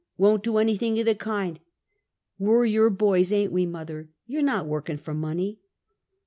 [0.17, 1.59] "Won't do anything of the kind!
[2.39, 4.09] We're your boys; ain't we, mother?
[4.25, 5.59] You're not working for money!